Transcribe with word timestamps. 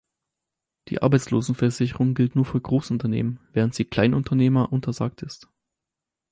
Die 0.87 0.99
Arbeitslosenversicherung 1.03 2.15
gilt 2.15 2.35
nur 2.35 2.45
für 2.45 2.59
Großunternehmen, 2.59 3.39
während 3.51 3.75
sie 3.75 3.85
Kleinunternehmer 3.85 4.73
untersagt 4.73 5.21
ist. 5.21 5.47